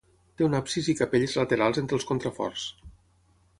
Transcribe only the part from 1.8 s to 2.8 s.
entre els contraforts.